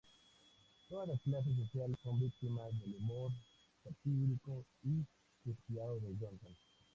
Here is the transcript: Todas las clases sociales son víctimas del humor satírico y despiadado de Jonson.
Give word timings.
Todas 0.89 1.09
las 1.09 1.21
clases 1.21 1.55
sociales 1.55 1.99
son 2.01 2.19
víctimas 2.19 2.71
del 2.79 2.95
humor 2.95 3.31
satírico 3.83 4.65
y 4.81 5.05
despiadado 5.43 5.99
de 5.99 6.17
Jonson. 6.17 6.55